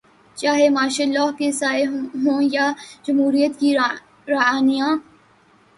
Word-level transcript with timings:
چاہے 0.37 0.67
martial 0.75 1.09
law 1.15 1.29
کے 1.39 1.51
سائے 1.59 1.83
ہوں 2.23 2.41
یا 2.55 2.65
جمہوریت 3.05 3.59
کی 3.59 3.69
رعنائیاں۔ 4.29 4.91